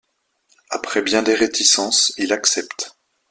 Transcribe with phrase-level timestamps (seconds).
[0.71, 2.97] Après bien des réticences, il accepte.